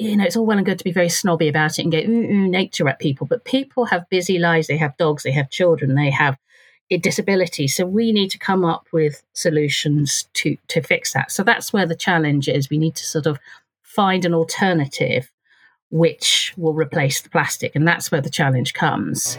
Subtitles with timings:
[0.00, 2.08] you know, it's all well and good to be very snobby about it and get
[2.08, 4.66] ooh, ooh, nature at people, but people have busy lives.
[4.66, 6.38] They have dogs, they have children, they have
[6.90, 7.68] a disability.
[7.68, 11.30] So we need to come up with solutions to to fix that.
[11.30, 12.70] So that's where the challenge is.
[12.70, 13.38] We need to sort of
[13.82, 15.30] find an alternative
[15.90, 19.36] which will replace the plastic, and that's where the challenge comes.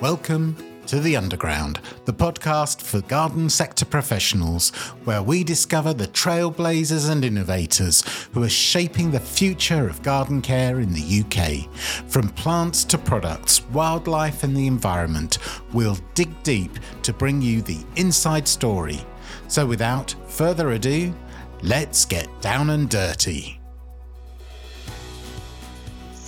[0.00, 0.56] Welcome
[0.88, 4.70] to The Underground, the podcast for garden sector professionals,
[5.04, 10.80] where we discover the trailblazers and innovators who are shaping the future of garden care
[10.80, 11.70] in the UK.
[12.10, 15.38] From plants to products, wildlife, and the environment,
[15.74, 19.04] we'll dig deep to bring you the inside story.
[19.46, 21.14] So, without further ado,
[21.62, 23.60] let's get down and dirty.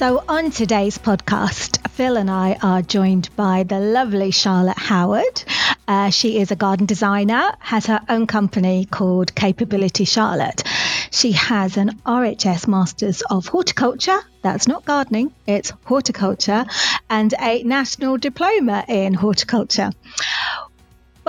[0.00, 5.44] So, on today's podcast, Phil and I are joined by the lovely Charlotte Howard.
[5.86, 10.62] Uh, she is a garden designer, has her own company called Capability Charlotte.
[11.10, 16.64] She has an RHS Masters of Horticulture, that's not gardening, it's horticulture,
[17.10, 19.90] and a national diploma in horticulture.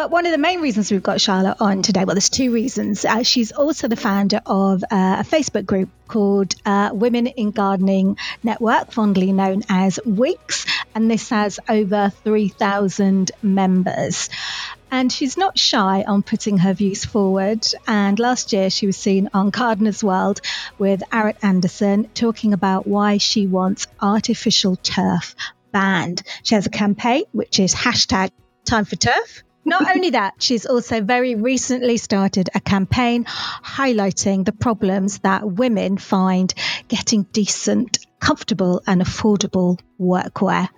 [0.02, 3.06] But one of the main reasons we've got Charlotte on today, well, there's two reasons.
[3.06, 8.18] Uh, she's also the founder of uh, a Facebook group called uh, Women in Gardening
[8.42, 14.30] Network, fondly known as WIGS, and this has over 3,000 members.
[14.90, 17.64] And she's not shy on putting her views forward.
[17.86, 20.42] And last year, she was seen on Gardener's World
[20.80, 25.36] with Arit Anderson talking about why she wants artificial turf
[25.72, 26.24] banned.
[26.42, 28.32] She has a campaign, which is hashtag
[28.66, 34.52] time for turf not only that, she's also very recently started a campaign highlighting the
[34.52, 36.54] problems that women find
[36.88, 40.70] getting decent, comfortable, and affordable workwear.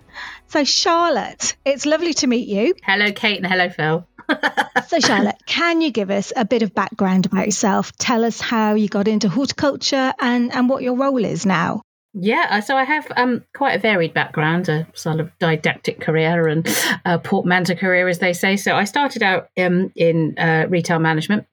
[0.48, 2.74] So, Charlotte, it's lovely to meet you.
[2.82, 4.06] Hello, Kate, and hello, Phil.
[4.86, 7.92] so, Charlotte, can you give us a bit of background about yourself?
[7.96, 11.82] Tell us how you got into horticulture and, and what your role is now.
[12.14, 16.46] Yeah, uh, so I have um, quite a varied background, a sort of didactic career
[16.46, 16.66] and
[17.04, 18.56] a portmanteau career, as they say.
[18.56, 21.46] So I started out um, in uh, retail management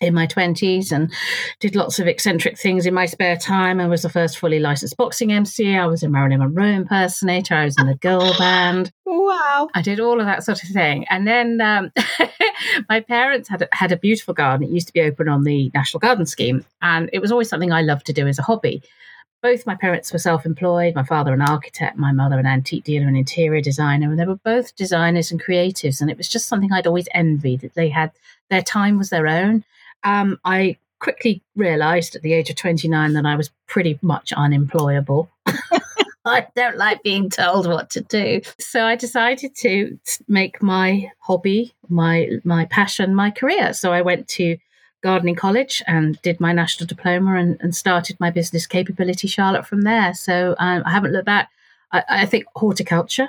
[0.00, 1.12] in my 20s and
[1.60, 3.78] did lots of eccentric things in my spare time.
[3.78, 5.76] I was the first fully licensed boxing MC.
[5.76, 7.54] I was a Marilyn Monroe impersonator.
[7.54, 8.90] I was in a girl band.
[9.04, 9.68] Wow.
[9.74, 11.04] I did all of that sort of thing.
[11.10, 11.92] And then um,
[12.88, 14.66] my parents had a, had a beautiful garden.
[14.66, 16.64] It used to be open on the National Garden Scheme.
[16.80, 18.82] And it was always something I loved to do as a hobby
[19.42, 23.06] both my parents were self employed, my father, an architect, my mother, an antique dealer
[23.06, 24.10] and interior designer.
[24.10, 26.00] And they were both designers and creatives.
[26.00, 28.12] And it was just something I'd always envied that they had
[28.48, 29.64] their time was their own.
[30.04, 35.30] Um, I quickly realized at the age of 29 that I was pretty much unemployable.
[36.24, 38.42] I don't like being told what to do.
[38.58, 43.72] So I decided to make my hobby, my my passion, my career.
[43.72, 44.58] So I went to
[45.02, 49.82] gardening college and did my national diploma and, and started my business capability Charlotte from
[49.82, 50.14] there.
[50.14, 51.50] So um, I haven't looked back.
[51.92, 53.28] I, I, think horticulture,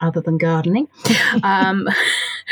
[0.00, 1.88] other than gardening, because um,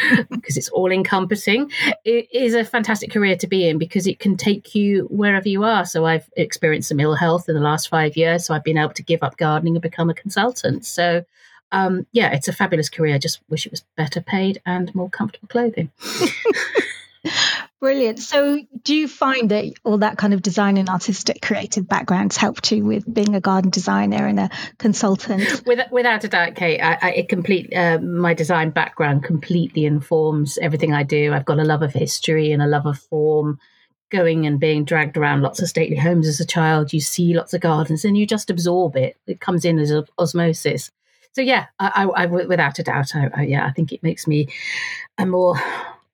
[0.44, 1.70] it's all encompassing,
[2.04, 5.64] it is a fantastic career to be in because it can take you wherever you
[5.64, 5.86] are.
[5.86, 8.44] So I've experienced some ill health in the last five years.
[8.44, 10.84] So I've been able to give up gardening and become a consultant.
[10.84, 11.24] So
[11.72, 13.14] um, yeah, it's a fabulous career.
[13.14, 15.90] I just wish it was better paid and more comfortable clothing.
[17.80, 18.18] Brilliant.
[18.18, 22.72] So, do you find that all that kind of design and artistic creative backgrounds helped
[22.72, 25.62] you with being a garden designer and a consultant?
[25.64, 30.58] With, without a doubt, Kate, I, I, it complete uh, my design background completely informs
[30.58, 31.32] everything I do.
[31.32, 33.60] I've got a love of history and a love of form.
[34.10, 37.52] Going and being dragged around lots of stately homes as a child, you see lots
[37.52, 39.18] of gardens and you just absorb it.
[39.26, 40.90] It comes in as osmosis.
[41.32, 44.48] So yeah, I, I, I without a doubt, I, yeah, I think it makes me
[45.18, 45.56] a more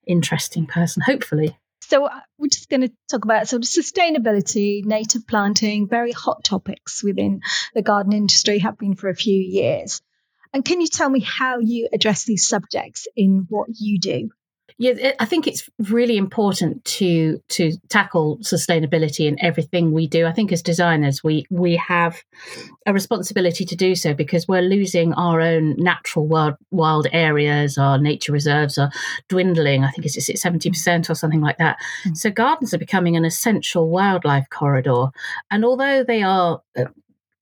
[0.06, 1.56] interesting person, hopefully.
[1.82, 6.42] So uh, we're just going to talk about sort of sustainability, native planting, very hot
[6.42, 7.42] topics within
[7.74, 10.00] the garden industry have been for a few years.
[10.52, 14.30] And can you tell me how you address these subjects in what you do?
[14.76, 20.26] Yeah, I think it's really important to to tackle sustainability in everything we do.
[20.26, 22.20] I think as designers, we we have
[22.84, 27.78] a responsibility to do so because we're losing our own natural wild wild areas.
[27.78, 28.90] Our nature reserves are
[29.28, 29.84] dwindling.
[29.84, 31.76] I think it's seventy percent or something like that.
[32.04, 32.16] Mm.
[32.16, 35.06] So gardens are becoming an essential wildlife corridor,
[35.52, 36.86] and although they are uh,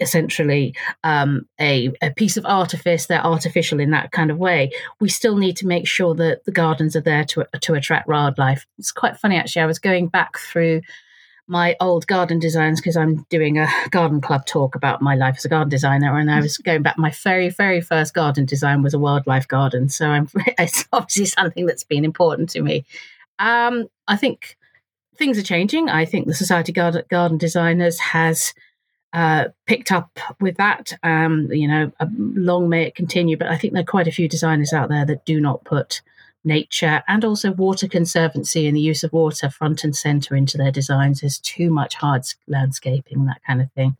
[0.03, 3.07] essentially um, a, a, piece of artifice.
[3.07, 4.71] They're artificial in that kind of way.
[5.01, 8.67] We still need to make sure that the gardens are there to to attract wildlife.
[8.79, 9.63] It's quite funny actually.
[9.63, 10.83] I was going back through
[11.49, 15.45] my old garden designs because I'm doing a garden club talk about my life as
[15.45, 16.17] a garden designer.
[16.19, 19.89] And I was going back, my very, very first garden design was a wildlife garden.
[19.89, 20.29] So I'm,
[20.59, 22.85] it's obviously something that's been important to me.
[23.39, 24.57] Um, I think
[25.17, 25.89] things are changing.
[25.89, 28.55] I think the Society Garden, Garden Designers has
[29.13, 30.93] uh, picked up with that.
[31.03, 34.29] Um, you know, long may it continue, but I think there are quite a few
[34.29, 36.01] designers out there that do not put
[36.45, 40.73] nature and also water conservancy and the use of water front and center into their
[40.73, 41.21] designs.
[41.21, 43.97] There's too much hard landscaping, that kind of thing.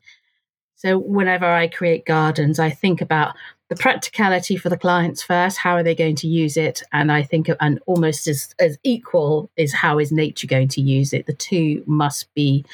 [0.75, 3.35] So whenever I create gardens, I think about
[3.69, 5.57] the practicality for the clients first.
[5.57, 6.83] How are they going to use it?
[6.91, 11.13] And I think, and almost as, as equal is how is nature going to use
[11.13, 11.25] it.
[11.25, 12.65] The two must be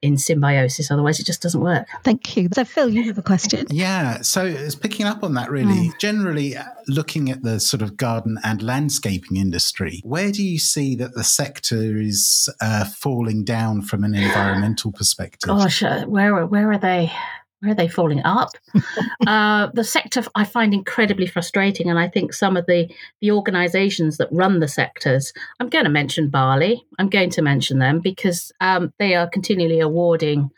[0.00, 1.86] in symbiosis, otherwise it just doesn't work.
[2.04, 2.48] Thank you.
[2.52, 3.66] So, Phil, you have a question.
[3.70, 4.22] Yeah.
[4.22, 5.88] So, it's picking up on that really.
[5.88, 5.98] Mm.
[5.98, 10.94] Generally, uh, looking at the sort of garden and landscaping industry, where do you see
[10.96, 15.48] that the sector is uh, falling down from an environmental perspective?
[15.48, 17.12] Gosh, uh, where where are they?
[17.60, 18.50] Where are they falling up?
[19.26, 22.88] uh, the sector I find incredibly frustrating, and I think some of the
[23.20, 25.32] the organisations that run the sectors.
[25.58, 26.84] I'm going to mention BALI.
[26.98, 30.50] I'm going to mention them because um, they are continually awarding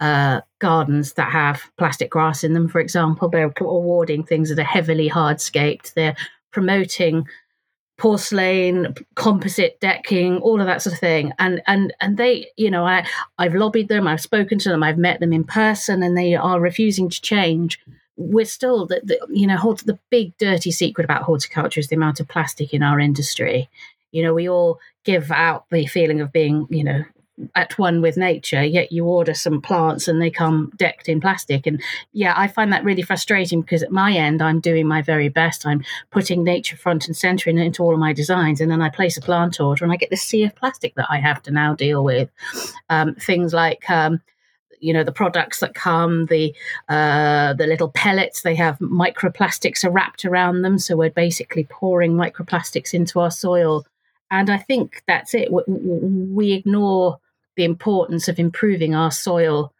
[0.00, 2.68] uh, gardens that have plastic grass in them.
[2.68, 5.94] For example, they're awarding things that are heavily hardscaped.
[5.94, 6.16] They're
[6.50, 7.26] promoting
[8.02, 11.32] porcelain composite decking all of that sort of thing.
[11.38, 13.06] And and and they you know i
[13.38, 16.58] i've lobbied them i've spoken to them i've met them in person and they are
[16.58, 17.78] refusing to change.
[18.16, 22.18] We're still the, the you know the big dirty secret about horticulture is the amount
[22.18, 23.70] of plastic in our industry.
[24.10, 27.04] You know we all give out the feeling of being you know
[27.54, 31.66] at one with nature, yet you order some plants and they come decked in plastic.
[31.66, 35.28] And yeah, I find that really frustrating because at my end, I'm doing my very
[35.28, 35.66] best.
[35.66, 38.60] I'm putting nature front and center in, into all of my designs.
[38.60, 41.06] And then I place a plant order and I get this sea of plastic that
[41.08, 42.30] I have to now deal with.
[42.88, 44.20] Um, things like, um,
[44.82, 46.54] you know the products that come the
[46.88, 52.14] uh, the little pellets they have microplastics are wrapped around them so we're basically pouring
[52.14, 53.86] microplastics into our soil
[54.30, 57.18] and i think that's it we, we ignore
[57.56, 59.72] the importance of improving our soil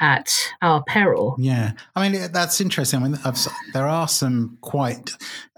[0.00, 0.30] at
[0.62, 1.36] our peril.
[1.38, 3.00] Yeah, I mean that's interesting.
[3.00, 3.38] I mean, I've,
[3.72, 5.10] there are some quite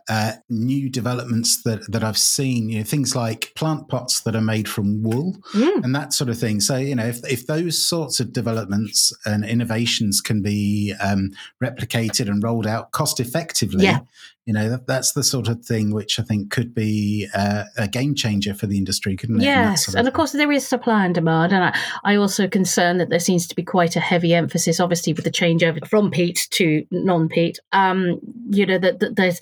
[0.09, 2.69] uh, new developments that that I've seen.
[2.69, 5.85] You know, things like plant pots that are made from wool mm.
[5.85, 6.61] and that sort of thing.
[6.61, 11.31] So you know, if if those sorts of developments and innovations can be um,
[11.63, 14.01] replicated and rolled out cost effectively, yeah
[14.45, 17.87] you know that, that's the sort of thing which I think could be uh, a
[17.87, 19.45] game changer for the industry, couldn't it?
[19.45, 22.99] Yes, and, and of course there is supply and demand, and I, I also concern
[22.99, 26.49] that there seems to be quite a heavy emphasis, obviously, with the changeover from peat
[26.53, 27.61] to non-peat.
[27.73, 28.19] Um,
[28.51, 29.41] you know that, that, there's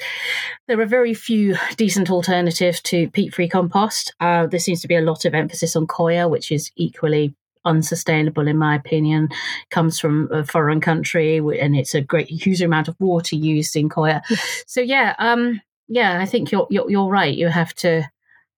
[0.68, 4.14] there are very few decent alternatives to peat-free compost.
[4.20, 7.34] Uh, there seems to be a lot of emphasis on coir, which is equally
[7.64, 9.28] unsustainable in my opinion
[9.70, 13.88] comes from a foreign country and it's a great huge amount of water used in
[13.88, 14.22] coir
[14.66, 18.02] so yeah um yeah i think you're, you're you're right you have to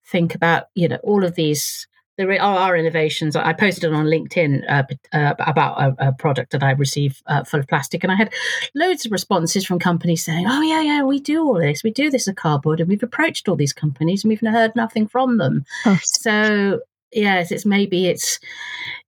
[0.06, 1.86] think about you know all of these
[2.18, 3.36] there are innovations.
[3.36, 4.82] I posted on LinkedIn uh,
[5.16, 8.32] uh, about a, a, product that I received uh, full of plastic, and I had
[8.74, 11.82] loads of responses from companies saying, "Oh yeah, yeah, we do all this.
[11.82, 15.08] We do this at cardboard, and we've approached all these companies, and we've heard nothing
[15.08, 15.98] from them." Oh.
[16.02, 16.80] So
[17.12, 18.38] yes, it's maybe it's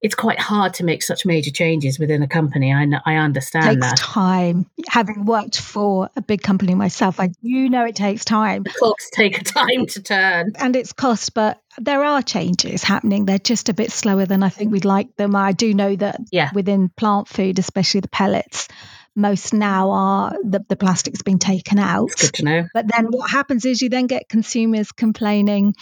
[0.00, 2.72] it's quite hard to make such major changes within a company.
[2.72, 3.96] I I understand it takes that.
[3.96, 4.66] time.
[4.88, 8.64] Having worked for a big company myself, I do know it takes time.
[8.64, 11.34] The clocks take a time to turn, and it's cost.
[11.34, 13.24] But there are changes happening.
[13.24, 15.34] They're just a bit slower than I think we'd like them.
[15.34, 16.50] I do know that yeah.
[16.54, 18.68] within plant food, especially the pellets
[19.16, 22.10] most now are the, the plastic's been taken out.
[22.10, 22.68] It's good to know.
[22.74, 25.74] But then what happens is you then get consumers complaining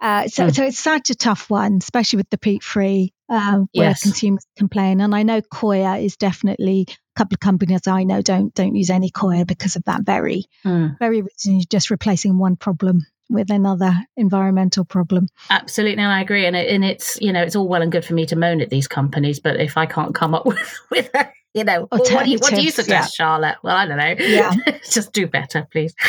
[0.00, 0.54] uh, so, mm.
[0.54, 4.02] so it's such a tough one, especially with the peat free, um, where yes.
[4.02, 5.00] consumers complain.
[5.00, 8.90] And I know coir is definitely a couple of companies I know don't don't use
[8.90, 10.96] any coir because of that very mm.
[10.98, 11.56] very reason.
[11.56, 15.28] You're just replacing one problem with another environmental problem.
[15.50, 16.46] Absolutely, and I agree.
[16.46, 18.60] And, it, and it's you know it's all well and good for me to moan
[18.60, 22.00] at these companies, but if I can't come up with with a, you know well,
[22.00, 23.24] what, do you, what do you suggest, yeah.
[23.24, 23.56] Charlotte?
[23.62, 24.14] Well, I don't know.
[24.18, 24.54] Yeah,
[24.90, 25.94] just do better, please.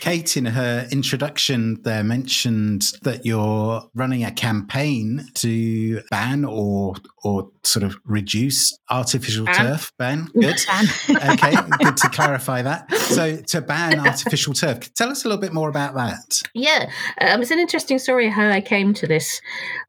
[0.00, 7.50] Kate, in her introduction, there mentioned that you're running a campaign to ban or or
[7.62, 9.54] sort of reduce artificial ban.
[9.54, 9.92] turf.
[9.98, 10.60] Ban, good.
[10.66, 11.30] Ban.
[11.30, 12.92] okay, good to clarify that.
[12.92, 16.42] So, to ban artificial turf, tell us a little bit more about that.
[16.52, 19.40] Yeah, um, it's an interesting story how I came to this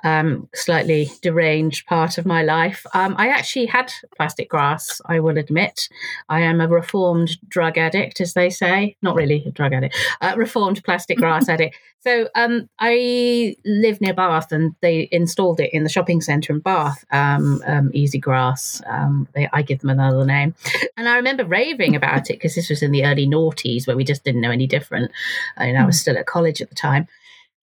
[0.03, 2.82] um, slightly deranged part of my life.
[2.93, 5.01] Um, I actually had plastic grass.
[5.05, 5.89] I will admit,
[6.29, 8.95] I am a reformed drug addict, as they say.
[9.01, 11.75] Not really a drug addict, uh, reformed plastic grass addict.
[12.01, 16.59] So um, I live near Bath, and they installed it in the shopping centre in
[16.59, 17.05] Bath.
[17.11, 18.81] Um, um, Easigrass.
[18.91, 20.53] Um, they, I give them another name,
[20.97, 24.03] and I remember raving about it because this was in the early noughties where we
[24.03, 25.11] just didn't know any different.
[25.55, 26.01] I, mean, I was hmm.
[26.01, 27.07] still at college at the time.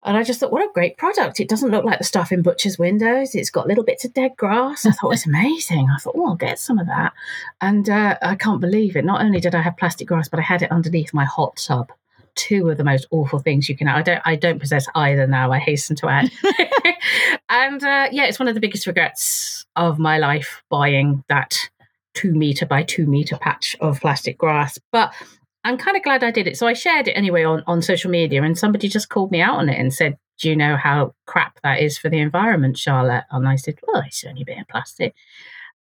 [0.07, 1.41] And I just thought, what a great product.
[1.41, 3.35] It doesn't look like the stuff in butcher's windows.
[3.35, 4.85] It's got little bits of dead grass.
[4.85, 5.89] I thought it was amazing.
[5.93, 7.11] I thought, oh, I'll get some of that.
[7.59, 9.03] And uh, I can't believe it.
[9.03, 11.91] Not only did I have plastic grass, but I had it underneath my hot tub.
[12.35, 13.89] Two of the most awful things you can.
[13.89, 14.21] I don't.
[14.23, 15.51] I don't possess either now.
[15.51, 16.31] I hasten to add.
[17.49, 21.57] and uh, yeah, it's one of the biggest regrets of my life buying that
[22.13, 24.79] two meter by two meter patch of plastic grass.
[24.91, 25.13] But
[25.63, 26.57] I'm kind of glad I did it.
[26.57, 29.57] So I shared it anyway on, on social media, and somebody just called me out
[29.57, 33.25] on it and said, Do you know how crap that is for the environment, Charlotte?
[33.31, 35.13] And I said, Well, it's only a bit of plastic.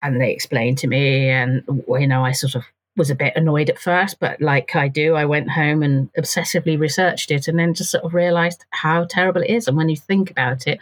[0.01, 2.65] And they explained to me, and, you know, I sort of
[2.97, 6.79] was a bit annoyed at first, but like I do, I went home and obsessively
[6.79, 9.67] researched it and then just sort of realized how terrible it is.
[9.67, 10.79] And when you think about it,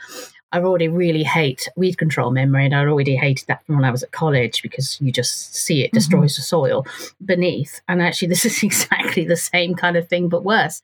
[0.53, 3.91] I already really hate weed control membrane, and I already hated that from when I
[3.91, 5.97] was at college because you just see it mm-hmm.
[5.97, 6.39] destroys mm-hmm.
[6.39, 6.85] the soil
[7.25, 7.81] beneath.
[7.87, 10.81] And actually, this is exactly the same kind of thing, but worse.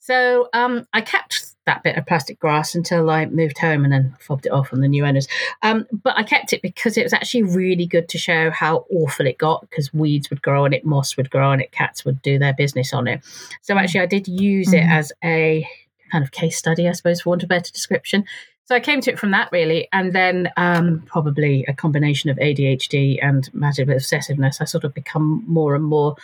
[0.00, 4.14] So um, I kept that bit of plastic grass until I moved home and then
[4.20, 5.26] fobbed it off on the new owners.
[5.62, 9.26] Um, but I kept it because it was actually really good to show how awful
[9.26, 12.20] it got because weeds would grow on it, moss would grow on it, cats would
[12.20, 13.22] do their business on it.
[13.62, 14.86] So actually, I did use mm-hmm.
[14.86, 15.66] it as a
[16.12, 18.26] kind of case study, I suppose, for want of a better description.
[18.66, 22.38] So I came to it from that really, and then um, probably a combination of
[22.38, 24.60] ADHD and massive obsessiveness.
[24.60, 26.16] I sort of become more and more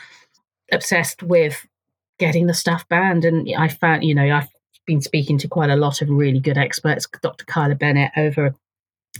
[0.72, 1.66] obsessed with
[2.18, 4.48] getting the stuff banned, and I found, you know, I've
[4.86, 7.06] been speaking to quite a lot of really good experts.
[7.22, 7.44] Dr.
[7.44, 8.54] Kyla Bennett over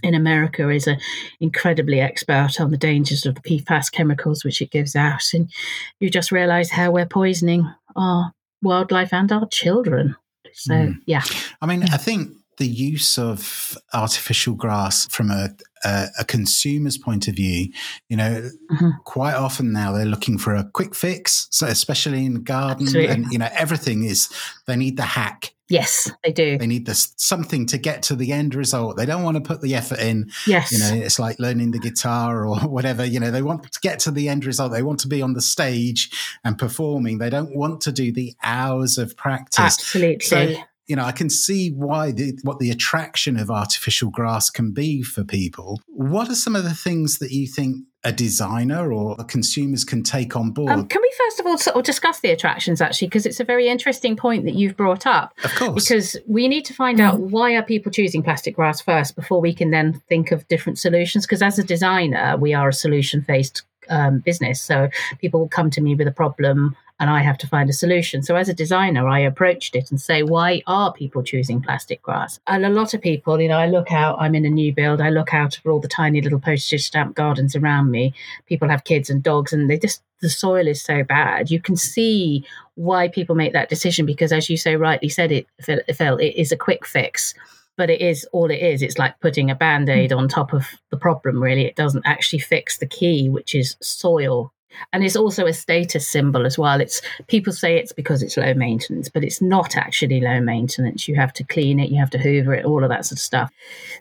[0.02, 0.98] in America is an
[1.40, 5.50] incredibly expert on the dangers of the PFAS chemicals which it gives out, and
[5.98, 10.16] you just realise how we're poisoning our wildlife and our children.
[10.54, 11.00] So mm.
[11.04, 11.22] yeah,
[11.60, 15.48] I mean, I think the use of artificial grass from a,
[15.82, 17.72] a, a consumer's point of view,
[18.10, 18.90] you know, mm-hmm.
[19.04, 21.48] quite often now they're looking for a quick fix.
[21.50, 23.14] So especially in the garden, Absolutely.
[23.14, 24.28] and you know, everything is
[24.66, 25.54] they need the hack.
[25.70, 26.58] Yes, they do.
[26.58, 28.96] They need this something to get to the end result.
[28.96, 30.30] They don't want to put the effort in.
[30.44, 33.04] Yes, you know, it's like learning the guitar or whatever.
[33.04, 34.72] You know, they want to get to the end result.
[34.72, 36.10] They want to be on the stage
[36.44, 37.18] and performing.
[37.18, 39.60] They don't want to do the hours of practice.
[39.60, 40.26] Absolutely.
[40.26, 40.56] So
[40.90, 45.02] you know, I can see why the, what the attraction of artificial grass can be
[45.04, 45.80] for people.
[45.86, 50.34] What are some of the things that you think a designer or consumers can take
[50.34, 50.70] on board?
[50.70, 53.44] Um, can we first of all sort of discuss the attractions actually, because it's a
[53.44, 55.32] very interesting point that you've brought up.
[55.44, 59.14] Of course, because we need to find out why are people choosing plastic grass first
[59.14, 61.24] before we can then think of different solutions.
[61.24, 64.60] Because as a designer, we are a solution based um, business.
[64.60, 64.88] So
[65.20, 68.22] people will come to me with a problem and I have to find a solution.
[68.22, 72.38] So as a designer, I approached it and say, why are people choosing plastic grass?
[72.46, 75.00] And a lot of people, you know, I look out, I'm in a new build,
[75.00, 78.12] I look out for all the tiny little postage stamp gardens around me.
[78.46, 81.50] People have kids and dogs and they just, the soil is so bad.
[81.50, 85.46] You can see why people make that decision because as you so rightly said it,
[85.62, 87.34] Phil, it is a quick fix
[87.76, 88.82] but it is all it is.
[88.82, 90.18] It's like putting a band aid mm.
[90.18, 91.64] on top of the problem, really.
[91.64, 94.52] It doesn't actually fix the key, which is soil
[94.92, 96.80] and it's also a status symbol as well.
[96.80, 101.08] It's people say it's because it's low maintenance but it's not actually low maintenance.
[101.08, 103.22] You have to clean it you have to hoover it all of that sort of
[103.22, 103.50] stuff.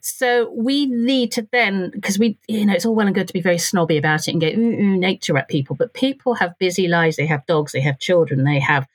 [0.02, 3.34] So we need to then because we you know it's all well and good to
[3.34, 7.16] be very snobby about it and get nature at people but people have busy lives.
[7.16, 8.88] They have dogs they have children they have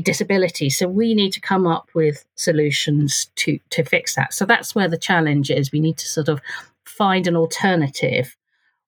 [0.00, 0.70] disability.
[0.70, 4.32] So we need to come up with solutions to to fix that.
[4.32, 5.70] So that's where the challenge is.
[5.70, 6.40] We need to sort of
[6.84, 8.36] find an alternative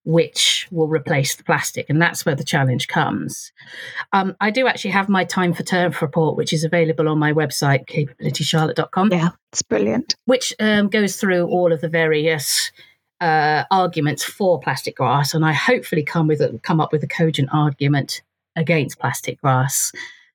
[0.04, 1.88] which will replace the plastic.
[1.88, 3.52] And that's where the challenge comes.
[4.12, 7.32] Um, I do actually have my time for turf report, which is available on my
[7.32, 9.11] website, capabilitycharlotte.com.
[9.11, 10.14] Yeah, it's brilliant.
[10.26, 12.70] Which um, goes through all of the various
[13.20, 15.32] uh, arguments for plastic grass.
[15.32, 18.23] And I hopefully come with a, come up with a cogent argument
[18.56, 19.92] against plastic grass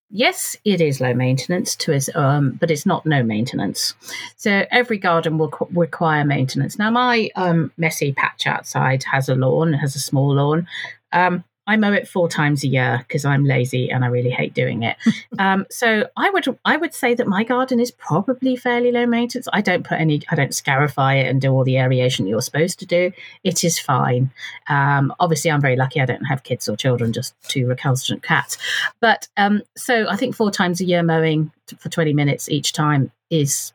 [0.10, 3.94] yes, it is low maintenance to us, um, but it's not no maintenance.
[4.38, 6.78] So every garden will require maintenance.
[6.78, 10.68] Now, my um, messy patch outside has a lawn, has a small lawn.
[11.12, 14.56] Um, I mow it four times a year because I'm lazy and I really hate
[14.56, 14.98] doing it.
[15.40, 19.48] um, so I would I would say that my garden is probably fairly low maintenance.
[19.54, 22.80] I don't put any I don't scarify it and do all the aeration you're supposed
[22.80, 23.12] to do.
[23.44, 24.32] It is fine.
[24.68, 26.02] Um, obviously, I'm very lucky.
[26.02, 28.58] I don't have kids or children, just two recalcitrant cats.
[29.00, 33.12] But um, so I think four times a year mowing for 20 minutes each time
[33.30, 33.74] is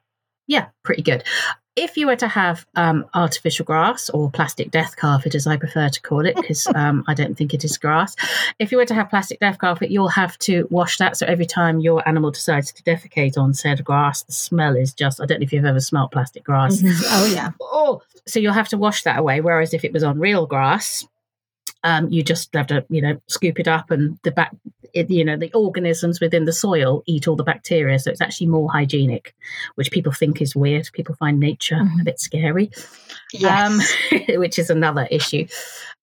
[0.48, 1.22] yeah pretty good.
[1.76, 5.88] If you were to have um, artificial grass or plastic death carpet, as I prefer
[5.88, 8.14] to call it, because um, I don't think it is grass,
[8.59, 11.16] if you were to have plastic death carpet, you'll have to wash that.
[11.16, 15.21] So every time your animal decides to defecate on said grass, the smell is just,
[15.21, 16.81] I don't know if you've ever smelled plastic grass.
[16.81, 17.02] Mhm.
[17.07, 17.50] Oh, yeah.
[17.61, 19.40] Oh, so you'll have to wash that away.
[19.40, 21.07] Whereas if it was on real grass,
[21.83, 24.52] um, you just have to, you know, scoop it up, and the back,
[24.94, 27.98] it, you know, the organisms within the soil eat all the bacteria.
[27.98, 29.34] So it's actually more hygienic,
[29.74, 30.88] which people think is weird.
[30.92, 32.00] People find nature Mhm.
[32.00, 32.70] a bit scary,
[33.32, 33.92] Yes.
[34.10, 35.46] um, which is another issue.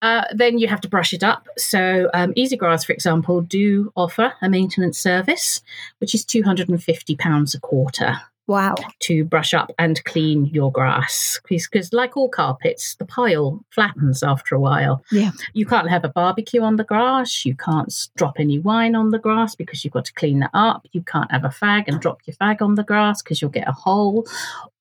[0.01, 1.47] Uh, then you have to brush it up.
[1.57, 5.61] So um, Easigrass, for example, do offer a maintenance service,
[5.99, 8.19] which is two hundred and fifty pounds a quarter
[8.51, 8.75] wow.
[8.99, 14.55] to brush up and clean your grass because like all carpets the pile flattens after
[14.55, 15.31] a while Yeah.
[15.53, 19.19] you can't have a barbecue on the grass you can't drop any wine on the
[19.19, 22.19] grass because you've got to clean that up you can't have a fag and drop
[22.25, 24.27] your fag on the grass because you'll get a hole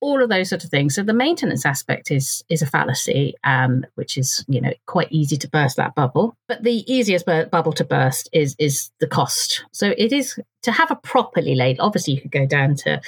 [0.00, 3.84] all of those sort of things so the maintenance aspect is is a fallacy um,
[3.94, 7.72] which is you know quite easy to burst that bubble but the easiest bu- bubble
[7.72, 12.14] to burst is is the cost so it is to have a properly laid obviously
[12.14, 13.00] you could go down to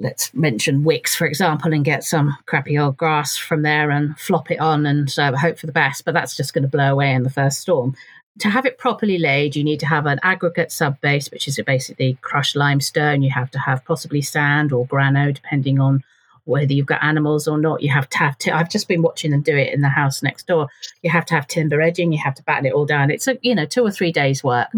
[0.00, 4.50] let's mention Wickes, for example, and get some crappy old grass from there and flop
[4.50, 6.04] it on and uh, hope for the best.
[6.04, 7.94] But that's just going to blow away in the first storm.
[8.38, 11.60] To have it properly laid, you need to have an aggregate sub base, which is
[11.66, 13.22] basically crushed limestone.
[13.22, 16.02] You have to have possibly sand or grano, depending on
[16.44, 17.82] whether you've got animals or not.
[17.82, 18.38] You have to have.
[18.38, 20.68] T- I've just been watching them do it in the house next door.
[21.02, 22.12] You have to have timber edging.
[22.12, 23.10] You have to batten it all down.
[23.10, 24.68] It's a you know two or three days work.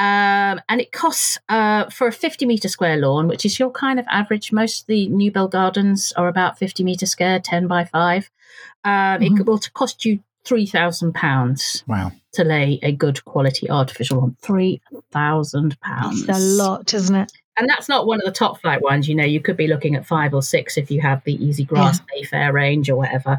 [0.00, 4.00] Um, and it costs uh, for a 50 meter square lawn, which is your kind
[4.00, 4.50] of average.
[4.50, 8.30] Most of the new build gardens are about 50 meter square, 10 by 5.
[8.84, 9.44] Um, It Mhm.
[9.44, 12.12] will cost you £3,000 Wow.
[12.32, 14.36] to lay a good quality artificial lawn.
[14.42, 15.76] £3,000.
[16.28, 17.30] It's a lot, isn't it?
[17.58, 19.06] And that's not one of the top flight ones.
[19.06, 22.00] You know, you could be looking at five or six if you have the Easigrass
[22.14, 23.38] Mayfair range or whatever.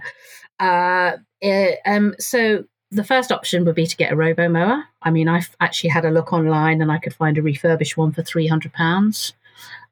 [0.59, 4.83] Uh, eh, um, so the first option would be to get a robo mower.
[5.01, 8.11] I mean, I've actually had a look online and I could find a refurbished one
[8.11, 9.33] for three hundred pounds.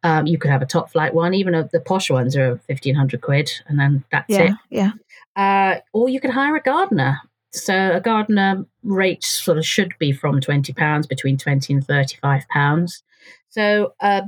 [0.03, 1.33] Um, you could have a top flight one.
[1.33, 4.43] Even uh, the posh ones are fifteen hundred quid, and then that's Yeah.
[4.43, 4.53] it.
[4.69, 4.91] Yeah.
[5.35, 7.19] Uh, or you could hire a gardener.
[7.51, 12.47] So a gardener rate sort of should be from twenty pounds, between twenty and thirty-five
[12.49, 13.03] pounds.
[13.49, 14.21] So uh,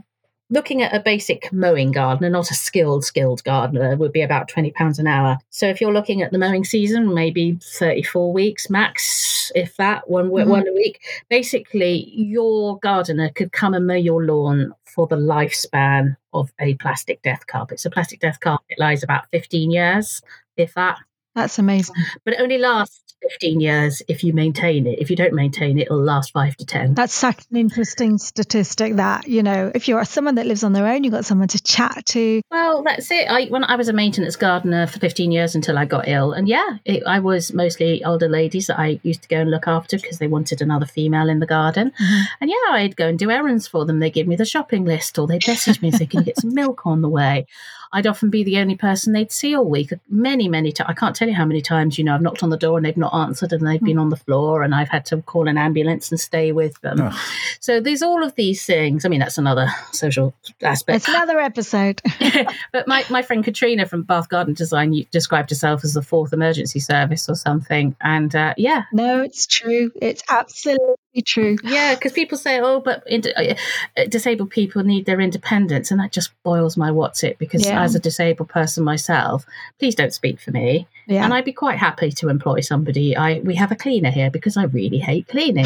[0.51, 4.69] looking at a basic mowing gardener, not a skilled skilled gardener, would be about twenty
[4.71, 5.39] pounds an hour.
[5.49, 10.29] So if you're looking at the mowing season, maybe thirty-four weeks max, if that one
[10.29, 10.47] Mhm.
[10.47, 11.01] one a week.
[11.29, 17.21] Basically, your gardener could come and mow your lawn for the lifespan of a plastic
[17.21, 17.79] death carpet.
[17.79, 20.21] So plastic death carpet lies about fifteen years,
[20.57, 20.97] if that
[21.33, 21.95] That's amazing.
[22.25, 24.99] but it only lasts 15 years if you maintain it.
[24.99, 26.93] If you don't maintain it, it'll last five to 10.
[26.95, 30.87] That's such an interesting statistic that, you know, if you're someone that lives on their
[30.87, 32.41] own, you've got someone to chat to.
[32.49, 33.29] Well, that's it.
[33.29, 36.47] I, when I was a maintenance gardener for 15 years until I got ill, and
[36.47, 39.97] yeah, it, I was mostly older ladies that I used to go and look after
[39.97, 41.91] because they wanted another female in the garden.
[42.01, 42.23] Mhm.
[42.41, 43.99] And yeah, I'd go and do errands for them.
[43.99, 46.39] They'd give me the shopping list or they'd message me and say, Can you get
[46.39, 47.45] some milk on the way?
[47.93, 49.91] I'd often be the only person they'd see all week.
[50.09, 50.89] Many, many times.
[50.89, 52.85] I can't tell you how many times, you know, I've knocked on the door and
[52.85, 55.57] they've not answered and they've been on the floor and I've had to call an
[55.57, 57.01] ambulance and stay with them.
[57.01, 57.19] Ugh.
[57.59, 59.03] So there's all of these things.
[59.05, 60.97] I mean, that's another social aspect.
[60.97, 62.01] It's another episode.
[62.71, 66.33] but my, my friend Katrina from Bath Garden Design you described herself as the fourth
[66.33, 67.95] emergency service or something.
[67.99, 69.91] And uh, yeah, no, it's true.
[70.01, 70.95] It's absolutely
[71.25, 71.57] true.
[71.63, 73.55] yeah, because people say, oh, but ind- uh,
[73.97, 75.91] uh, disabled people need their independence.
[75.91, 77.83] And that just boils my what's it because Yeah.
[77.83, 79.45] as a disabled person myself,
[79.77, 80.87] please don't speak for me.
[81.07, 81.25] Yeah.
[81.25, 83.17] And I'd be quite happy to employ somebody.
[83.17, 85.65] I We have a cleaner here because I really hate cleaning.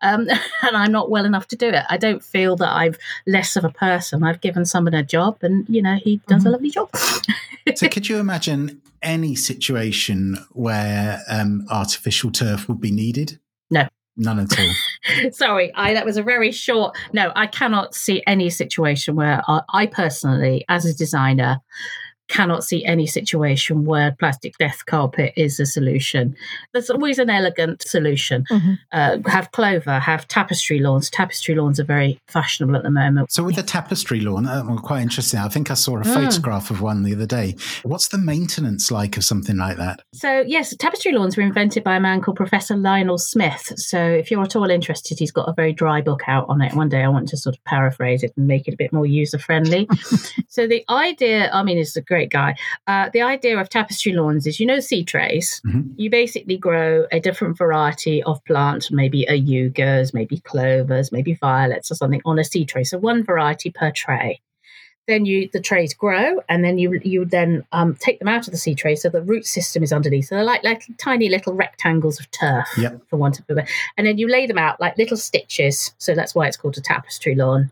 [0.00, 0.28] Um,
[0.62, 1.84] and I'm not well enough to do it.
[1.90, 2.94] I don't feel that I'm
[3.26, 4.22] less of a person.
[4.22, 6.52] I've given someone a job and, you know, he does a Mhm.
[6.52, 6.90] lovely job.
[7.76, 13.38] So, could you imagine any situation where um, artificial turf would be needed?
[13.70, 13.88] No.
[14.16, 15.30] None at all.
[15.32, 16.96] Sorry, I that was a very short.
[17.12, 21.60] No, I cannot see any situation where I, I personally, as a designer,
[22.28, 26.34] cannot see any situation where plastic death carpet is a solution.
[26.72, 28.44] There's always an elegant solution.
[28.50, 28.78] Mhm.
[28.92, 31.10] Uh, have clover, have tapestry lawns.
[31.10, 33.30] Tapestry lawns are very fashionable at the moment.
[33.30, 35.40] So, with the tapestry lawn, uh, well, quite interesting.
[35.40, 36.14] I think I saw a Mm.
[36.14, 37.56] photograph of one the other day.
[37.82, 40.00] What's the maintenance like of something like that?
[40.14, 43.72] So, yes, tapestry lawns were invented by a man called Professor Lionel Smith.
[43.76, 46.74] So, if you're at all interested, he's got a very dry book out on it.
[46.74, 49.06] One day I want to sort of paraphrase it and make it a bit more
[49.06, 49.86] user friendly.
[50.48, 52.54] so, the idea, I mean, he's a great guy.
[52.86, 55.60] Uh, the idea of tapestry lawns is you know, seed trays.
[55.66, 55.92] Mhm.
[55.96, 61.94] You basically grow a different variety of plant, maybe ajugas, maybe clovers, maybe violets or
[61.94, 62.84] something on a seed tray.
[62.84, 64.40] So, one variety per tray.
[65.06, 68.52] then you the trays grow and then you you then um, take them out of
[68.52, 71.52] the seed tray so the root system is underneath so they're like like tiny little
[71.52, 73.02] rectangles of turf Yep.
[73.10, 76.14] for want of a better and then you lay them out like little stitches so
[76.14, 77.70] that's why it's called a tapestry lawn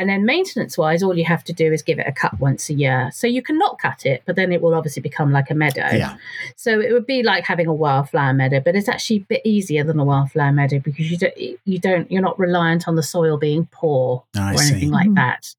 [0.00, 2.70] and then maintenance wise all you have to do is give it a cut once
[2.70, 5.50] a year so you can not cut it but then it will obviously become like
[5.50, 6.16] a meadow Yeah.
[6.56, 9.84] so it would be like having a wildflower meadow, but it's actually a bit easier
[9.84, 11.34] than a wildflower meadow because you don't
[11.64, 14.72] you don't you're not reliant on the soil being poor I or see.
[14.72, 15.14] anything like Mhm.
[15.16, 15.54] that.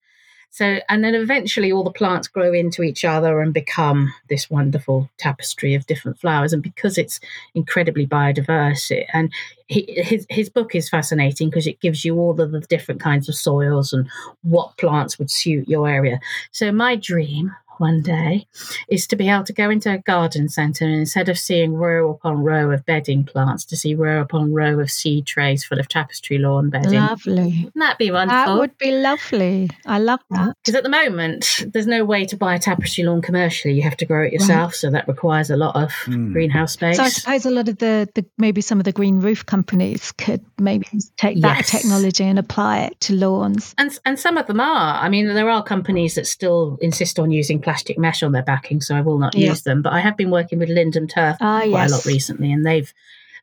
[0.52, 5.10] So and then eventually all the plants grow into each other and become this wonderful
[5.18, 6.52] tapestry of different flowers.
[6.52, 7.22] And because it's
[7.56, 9.32] incredibly biodiverse, it, and
[9.68, 13.30] he, his his book is fascinating because it gives you all of the different kinds
[13.30, 14.10] of soils and
[14.44, 16.20] what plants would suit your area.
[16.52, 18.48] So my dream one day
[18.88, 22.10] is to be able to go into a garden centre and instead of seeing row
[22.12, 25.90] upon row of bedding plants, to see row upon row of seed trays full of
[25.90, 26.94] tapestry lawn bedding.
[27.00, 27.64] Lovely.
[27.66, 28.54] Wouldn't that be wonderful?
[28.54, 29.70] That would be lovely.
[29.86, 30.56] I love that.
[30.64, 33.74] Because at the moment, there's no way to buy a tapestry lawn commercially.
[33.74, 36.32] You have to grow it yourself, so that requires a lot of Mm.
[36.34, 36.98] greenhouse space.
[36.98, 40.12] So I suppose a lot of the, the maybe some of the green roof companies
[40.14, 40.86] could maybe
[41.18, 41.72] take that Yes.
[41.72, 43.74] technology and apply it to lawns.
[43.78, 45.04] and and some of them are.
[45.04, 48.82] I mean, there are companies that still insist on using plastic mesh on their backing,
[48.82, 49.50] so I will not Yeah.
[49.50, 49.82] use them.
[49.82, 51.92] But I have been working with Lindum Turf Ah, quite yes.
[51.92, 52.94] a lot recently, and they've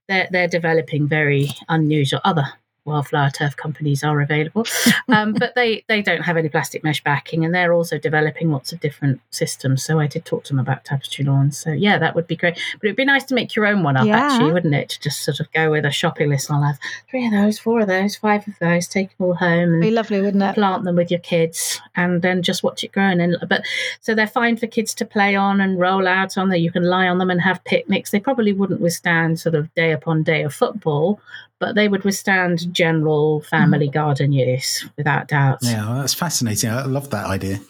[0.09, 2.47] they're they're developing very unusual other
[2.89, 4.67] wildflower turf companies are available,
[5.09, 8.73] um, but they they don't have any plastic mesh backing, and they're also developing lots
[8.73, 9.85] of different systems.
[9.85, 11.57] So I did talk to them about tapestry lawns.
[11.59, 12.55] So yeah, that would be great.
[12.81, 14.19] But it'd be nice to make your own one up, Yeah.
[14.19, 14.89] actually, wouldn't it?
[14.91, 16.51] To just sort of go with a shopping list.
[16.51, 16.79] I'll have
[17.11, 19.91] three of those, four of those, five of those, take them all home and Be
[19.91, 20.55] lovely, wouldn't it?
[20.55, 23.63] plant them with your kids and then just watch it grow and then but
[24.01, 26.83] so they're fine for kids to play on and roll out on that you can
[26.85, 30.43] lie on them and have picnics they probably wouldn't withstand sort of day upon day
[30.43, 31.21] of football
[31.61, 36.71] but they would withstand general family garden use without doubt Yeah, well, that's fascinating.
[36.71, 37.61] I love that idea.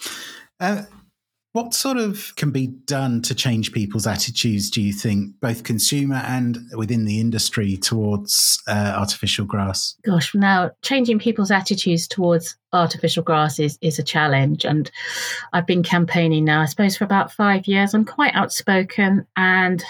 [0.60, 0.82] Uh,
[1.52, 6.22] what sort of can be done to change people's attitudes, do you think, both consumer
[6.26, 9.96] and within the industry towards uh, artificial grass?
[10.04, 14.90] gosh now changing people's attitudes towards artificial grass is, is a challenge and
[15.52, 19.82] i've been campaigning now i suppose for about five years i'm quite outspoken and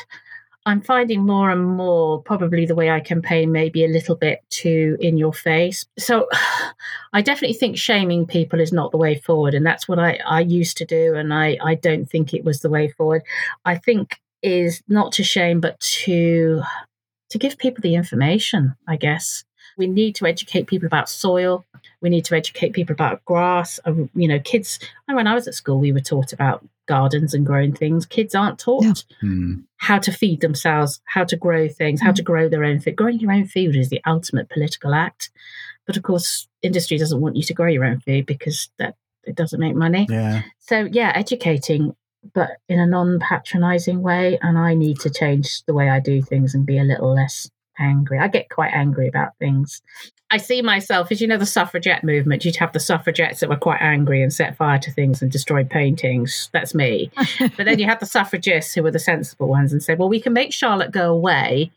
[0.68, 4.96] i'm finding more and more probably the way i campaign maybe a little bit too
[5.00, 5.86] in your face.
[5.98, 6.28] So
[7.12, 10.40] i definitely think shaming people is not the way forward and that's what i, I
[10.40, 13.22] used to do and I, I don't think it was the way forward.
[13.64, 16.62] I think is not to shame but to
[17.30, 19.44] to give people the information i guess
[19.78, 21.64] we need to educate people about soil.
[22.02, 23.80] We need to educate people about grass.
[23.84, 27.34] Um, you know kids and when i was at school we were taught about gardens
[27.34, 28.06] and growing things.
[28.06, 28.94] Kids aren't taught No.
[29.20, 29.54] Hmm.
[29.76, 32.96] how to feed themselves how to grow things how to grow their own food.
[32.96, 35.30] Growing your own food is the ultimate political act.
[35.86, 39.34] But of course industry doesn't want you to grow your own food because that it
[39.36, 40.06] doesn't make money.
[40.10, 40.42] Yeah.
[40.58, 41.94] so yeah educating
[42.34, 46.52] but in a non-patronizing way and i need to change the way i do things
[46.54, 49.82] and be a little less angry i get quite angry about things
[50.30, 53.56] i see myself as you know the suffragette movement you'd have the suffragettes that were
[53.56, 57.86] quite angry and set fire to things and destroyed paintings that's me but then you
[57.86, 60.90] had the suffragists who were the sensible ones and said well we can make charlotte
[60.90, 61.70] go away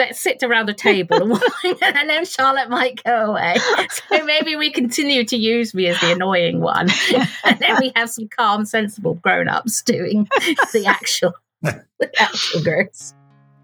[0.00, 1.42] let's sit around a table and,
[1.82, 3.56] and then Charlotte might go away.
[3.90, 6.88] So maybe we continue to use me as the annoying one.
[7.44, 10.28] And then we have some calm, sensible grown ups doing
[10.72, 13.14] the actual the actual girls.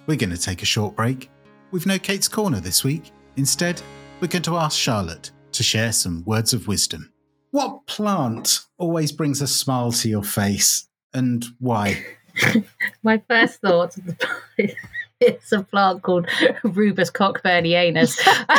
[0.06, 1.30] We're going to take a short break.
[1.72, 3.10] We've no Kate's Corner this week.
[3.36, 3.82] Instead,
[4.20, 7.12] we're going to ask Charlotte to share some words of wisdom.
[7.50, 12.04] What plant always brings a smile to your face and why?
[13.02, 13.96] My first thought
[14.58, 14.74] is
[15.20, 16.28] it's a plant called
[16.62, 18.16] Rubus cockburnianus.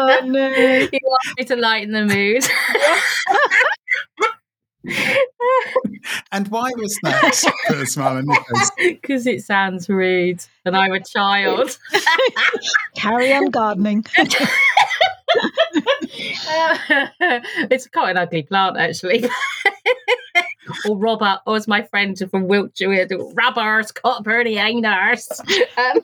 [0.00, 0.48] Oh no.
[0.48, 2.44] you want me to lighten the mood.
[6.32, 7.52] And why was that?
[7.66, 8.70] Put a smile on your face.
[8.78, 11.78] Because it sounds rude and I'm a child.
[12.94, 14.04] Carry on gardening.
[17.70, 19.28] it's quite an ugly plant, actually.
[20.88, 25.40] or Robert, or as my friend from Wiltshire, we do, Robert's Cockburnianus.
[25.76, 26.00] Um,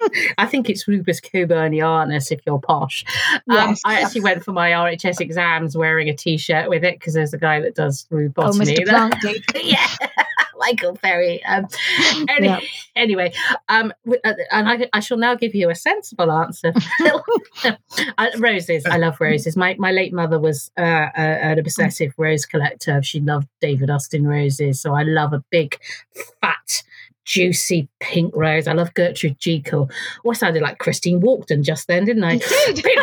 [0.38, 3.04] I think it's Rubus coburnianus if you're posh.
[3.34, 3.80] Um, Yes.
[3.84, 7.38] I actually went for my RHS exams wearing a t-shirt with it because there's a
[7.38, 8.74] guy that does Oh, botany.
[8.76, 8.86] Mr.
[8.86, 9.16] Plant
[9.64, 9.86] yeah,
[10.58, 11.42] Michael Perry.
[11.44, 11.66] Um,
[12.28, 12.60] any- Yeah.
[12.94, 13.32] Anyway,
[13.68, 13.92] um,
[14.24, 16.72] uh, and I, I shall now give you a sensible answer.
[17.62, 19.56] Uh, roses, I love roses.
[19.56, 23.02] My my late mother was uh, uh, an obsessive rose collector.
[23.02, 25.78] She loved David Austin roses, so I love a big,
[26.40, 26.82] fat,
[27.26, 28.66] juicy pink rose.
[28.66, 29.90] I love Gertrude Jekyll.
[30.24, 32.34] Oh, I sounded like Christine Walkden just then, didn't I?
[32.34, 32.98] You did.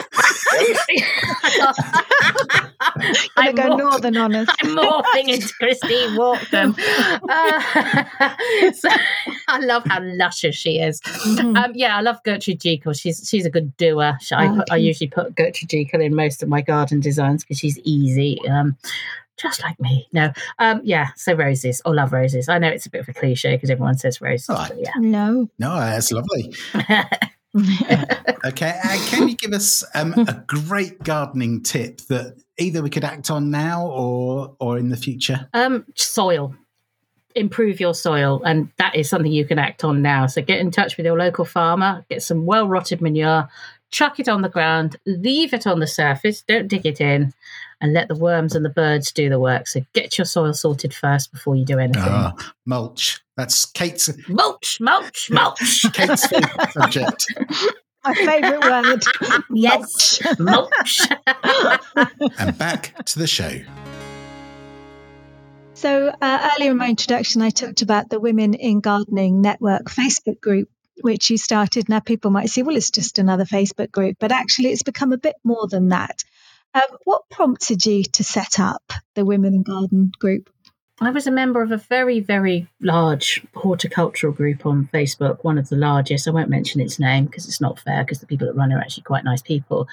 [3.38, 4.47] I'm go northern on us.
[4.62, 6.75] I'm morphing into Christine Walkden.
[7.29, 8.89] Uh, so
[9.47, 11.01] I love how luscious she is.
[11.01, 11.57] Mm-hmm.
[11.57, 12.93] Um, yeah, I love Gertrude Jekyll.
[12.93, 14.17] She's she's a good doer.
[14.31, 17.77] I, put, I usually put Gertrude Jekyll in most of my garden designs because she's
[17.79, 18.39] easy.
[18.47, 18.77] Um,
[19.38, 20.08] just like me.
[20.12, 21.10] No, um, yeah.
[21.15, 22.50] So roses, or love roses.
[22.50, 24.48] I know it's a bit of a cliche because everyone says roses.
[24.50, 24.91] Oh, yeah.
[24.98, 26.56] No, no, that's lovely.
[28.46, 33.04] okay, uh, can you give us um, a great gardening tip that either we could
[33.04, 35.48] act on now or or in the future?
[35.54, 36.56] Um, soil.
[37.36, 40.28] Improve your soil, and that is something you can act on now.
[40.28, 43.50] So get in touch with your local farmer, get some well rotted manure,
[43.89, 47.34] chuck it on the ground, leave it on the surface, don't dig it in,
[47.84, 49.67] and let the worms and the birds do the work.
[49.67, 52.02] So get your soil sorted first before you do anything.
[52.02, 52.32] Uh,
[52.65, 53.22] mulch.
[53.36, 55.86] That's Kate's mulch, mulch, mulch.
[55.93, 57.26] Kate's favorite subject.
[58.06, 59.04] My favourite word.
[59.52, 61.02] yes, mulch.
[62.39, 63.60] and back to the show.
[65.74, 70.39] So, uh, earlier in my introduction, I talked about the Women in Gardening Network Facebook
[70.39, 70.69] group,
[71.02, 71.89] which you started.
[71.89, 75.17] Now, people might say, well, it's just another Facebook group, but actually, it's become a
[75.17, 76.24] bit more than that.
[76.73, 80.49] Um, what prompted you to set up the Women in Garden group?
[81.01, 85.69] I was a member of a very, very large horticultural group on Facebook, one of
[85.69, 86.27] the largest.
[86.27, 88.75] I won't mention its name because it's not fair because the people that run it
[88.75, 89.88] are actually quite nice people.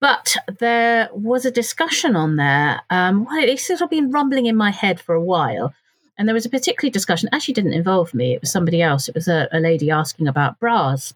[0.00, 2.80] But there was a discussion on there.
[2.90, 5.74] Um, well, it's sort of been rumbling in my head for a while.
[6.18, 9.08] And there was a particular discussion, actually didn't involve me, it was somebody else.
[9.08, 11.12] It was a, a lady asking about bras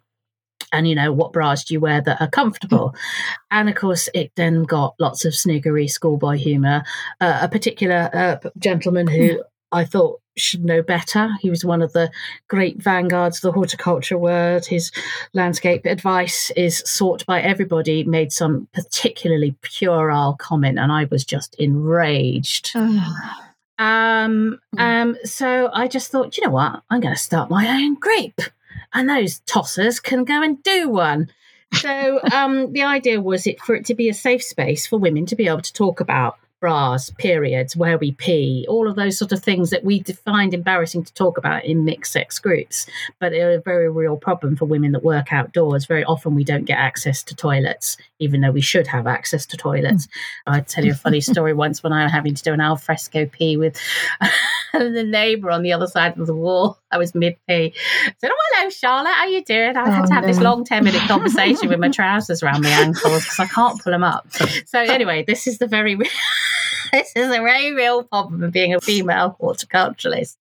[0.73, 2.95] and you know what bras do you wear that are comfortable?
[3.53, 6.85] And of course it then got lots of sniggery schoolboy humor.
[7.21, 11.31] Uh, a particular uh, gentleman who i thought should know better.
[11.41, 12.11] He was one of the
[12.49, 14.67] great vanguards of the horticulture world.
[14.67, 14.91] His
[15.35, 21.55] landscape advice is sought by everybody made some particularly puerile comment and i was just
[21.57, 22.73] enraged.
[23.81, 24.79] Um, hmm.
[24.79, 26.83] um, so I just thought, you know what?
[26.91, 28.43] I'm going to start my own grape
[28.93, 31.31] and those tossers can go and do one.
[31.73, 35.27] So um, the idea was it for it to be a safe space for women
[35.27, 39.33] to be able to talk about bras, periods, where we pee, all of those sort
[39.33, 42.87] of things that we find embarrassing to talk about in mixed sex groups,
[43.19, 45.87] but are a very real problem for women that work outdoors.
[45.87, 49.57] Very often we don't get access to toilets, even though we should have access to
[49.57, 50.07] toilets.
[50.07, 50.11] Mm.
[50.49, 53.25] I'll tell you a funny story once when I was having to do an alfresco
[53.25, 53.79] pee with
[54.95, 56.79] the neighbour on the other side of the wall.
[56.91, 57.73] I was mid pee.
[58.19, 59.13] Said, Oh, hello, Charlotte.
[59.13, 59.77] How you doing?
[59.77, 60.29] I had oh, to have no.
[60.29, 63.93] this long 10 minute conversation with my trousers around my ankles because I can't pull
[63.93, 64.27] them up.
[64.67, 65.97] So, anyway, this is the very.
[66.93, 70.37] this is a very real problem of being a female horticulturalist.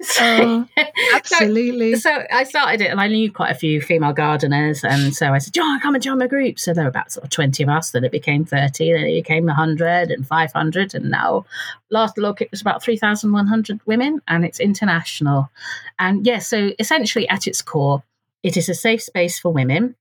[0.00, 1.96] So, oh, absolutely.
[1.96, 5.32] So, so, I started it, and I knew quite a few female gardeners, and so
[5.32, 7.62] I said, "John, come and join my group." So there were about sort of twenty
[7.62, 7.90] of us.
[7.90, 8.92] Then it became thirty.
[8.92, 11.46] Then it became hundred and five hundred, and now
[11.90, 15.50] last look it was about three thousand one hundred women, and it's international.
[15.98, 18.02] And yes, yeah, so essentially at its core,
[18.42, 19.96] it is a safe space for women.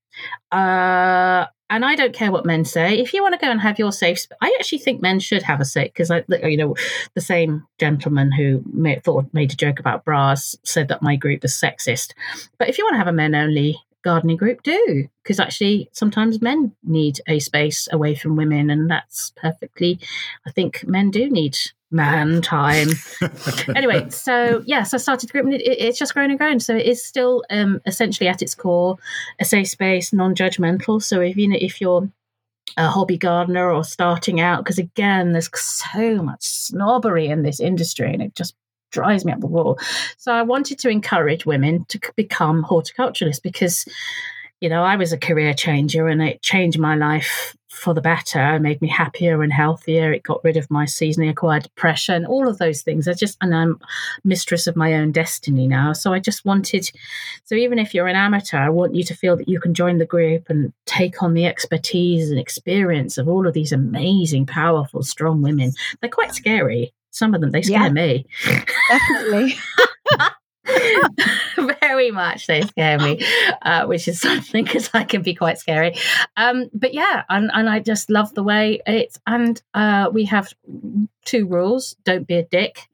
[0.52, 3.00] Uh, and I don't care what men say.
[3.00, 5.42] If you want to go and have your safe, sp- I actually think men should
[5.42, 6.76] have a safe because I, you know,
[7.16, 8.64] the same gentleman who
[9.04, 12.14] thought made a joke about bras said that my group is sexist.
[12.60, 16.44] But if you want to have a men only gardening group, do because actually sometimes
[16.44, 20.00] men need a space away from women, and that's perfectly.
[20.46, 21.58] I think men do need
[21.94, 22.90] man time.
[23.76, 26.60] anyway, so yes, I started the group and it, it, it's just grown and grown.
[26.60, 28.98] So it is still um, essentially at its core
[29.40, 31.02] a safe space, non-judgmental.
[31.02, 32.10] So if you know if you're
[32.78, 38.12] a hobby gardener or starting out, because again, there's so much snobbery in this industry,
[38.12, 38.56] and it just
[38.92, 39.78] drives me up the wall.
[40.18, 43.86] So I wanted to encourage women to become horticulturalists because
[44.64, 48.56] you know, I was a career changer and it changed my life for the better.
[48.56, 50.14] It made me happier and healthier.
[50.14, 53.10] It got rid of my seasonally acquired depression, all of those things.
[53.10, 53.78] I just, and I'm
[54.24, 55.92] mistress of my own destiny now.
[55.92, 56.90] So I just wanted,
[57.44, 59.98] so even if you're an amateur, I want you to feel that you can join
[59.98, 65.04] the group and take on the expertise and experience of all of these amazing, powerful,
[65.04, 65.74] strong women.
[66.00, 66.94] They're quite scary.
[67.12, 68.26] Some of them, they scare yeah, me.
[68.90, 69.56] Definitely.
[71.82, 73.26] very much they scare me
[73.62, 75.96] uh, which is something because i can be quite scary.
[76.38, 80.54] Um, but yeah and, and i just love the way it's and uh, we have
[81.26, 82.88] two rules don't be a dick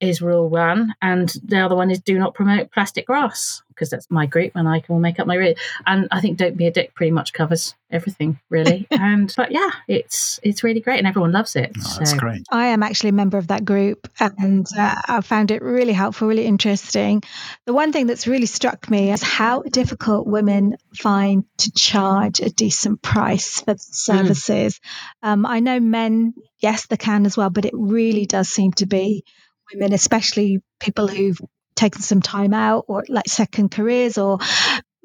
[0.00, 4.10] is rule one and the other one is do not promote plastic grass because that's
[4.10, 5.58] my group and I can make up my rate.
[5.86, 8.86] And I think Don't Be a Dick pretty much covers everything really.
[8.90, 11.72] and but yeah, it's it's really great and everyone loves it.
[11.78, 12.16] Oh, that's so.
[12.16, 12.42] great.
[12.50, 16.26] I am actually a member of that group and uh, I found it really helpful,
[16.26, 17.22] really interesting.
[17.66, 22.50] The one thing that's really struck me is how difficult women find to charge a
[22.50, 23.80] decent price for mm.
[23.80, 24.80] services.
[25.22, 25.28] Mm.
[25.28, 28.86] Um, I know men, yes, they can as well, but it really does seem to
[28.86, 29.24] be
[29.72, 31.40] women, especially people who've
[31.76, 34.38] taken some time out or like second careers or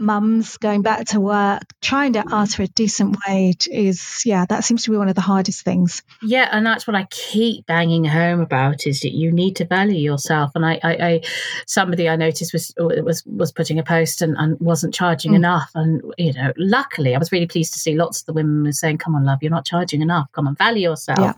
[0.01, 4.63] mums going back to work trying to ask for a decent wage is yeah that
[4.63, 6.01] seems to be one of the hardest things.
[6.23, 9.99] Yeah and that's what i keep banging home about is that you need to value
[9.99, 10.51] yourself.
[10.55, 11.21] And i i, I
[11.67, 15.35] somebody i noticed was was was putting a post and, and wasn't charging mm.
[15.35, 15.69] enough.
[15.75, 18.71] And you know luckily i was really pleased to see lots of the women were
[18.71, 20.31] saying come on love you're not charging enough.
[20.31, 21.19] Come on value yourself.
[21.19, 21.33] Yeah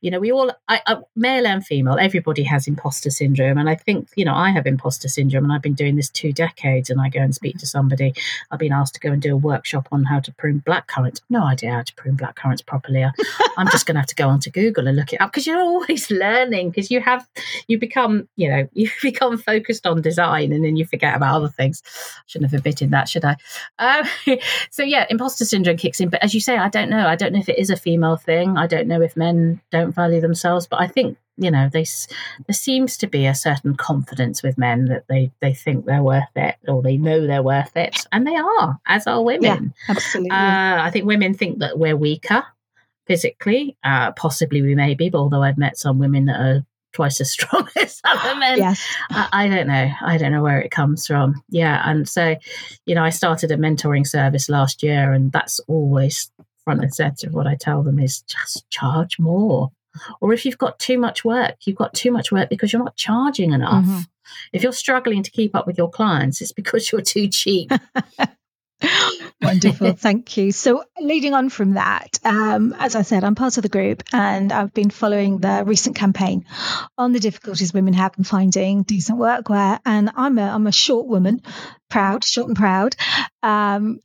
[0.00, 3.58] you know, we all, I, I, male and female, everybody has imposter syndrome.
[3.58, 6.32] And I think, you know, I have imposter syndrome and I've been doing this two
[6.32, 8.14] decades and I go and speak to somebody.
[8.50, 11.20] I've been asked to go and do a workshop on how to prune black currants.
[11.30, 13.04] No idea how to prune black currants properly.
[13.56, 15.60] I'm just going to have to go onto Google and look it up because you're
[15.60, 17.26] always learning because you have,
[17.66, 21.48] you become, you know, you become focused on design and then you forget about other
[21.48, 21.82] things.
[22.26, 23.36] Shouldn't have admitted that, should I?
[23.78, 24.06] Um,
[24.70, 26.08] so yeah, imposter syndrome kicks in.
[26.08, 27.06] But as you say, I don't know.
[27.06, 28.56] I don't know if it is a female thing.
[28.56, 30.66] I don't know if men don't don't value themselves.
[30.66, 31.84] But I think you know they
[32.46, 36.24] there seems to be a certain confidence with men that they they think they're worth
[36.36, 39.74] it or they know they're worth it, and they are, as are women.
[39.88, 40.30] Yeah, absolutely.
[40.30, 42.44] Uh, I think women think that we're weaker
[43.06, 43.76] physically.
[43.82, 47.30] Uh, possibly we may be, but although I've met some women that are twice as
[47.38, 48.58] strong as other men.
[48.58, 48.84] Yes.
[49.10, 49.90] I, I, don't know.
[50.02, 51.42] I don't know where it comes from.
[51.48, 51.82] Yeah.
[51.84, 52.36] And so,
[52.86, 56.30] you know, I started a mentoring service last year, and that's always
[56.68, 59.70] front and center of what I tell them is just charge more.
[60.20, 62.96] Or if you've got too much work, you've got too much work because you're not
[62.96, 63.84] charging enough.
[63.84, 63.98] Mm-hmm.
[64.52, 67.70] If you're struggling to keep up with your clients, it's because you're too cheap.
[69.40, 70.52] Wonderful, thank you.
[70.52, 74.52] So, leading on from that, um, as I said, I'm part of the group and
[74.52, 76.44] I've been following the recent campaign
[76.96, 79.80] on the difficulties women have in finding decent workwear.
[79.84, 81.42] And I'm a, I'm a short woman,
[81.88, 82.94] proud, short and proud.
[83.42, 84.00] Um,